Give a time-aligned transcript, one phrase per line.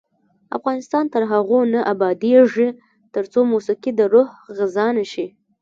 [0.57, 2.69] افغانستان تر هغو نه ابادیږي،
[3.15, 5.25] ترڅو موسیقي د روح غذا نشي.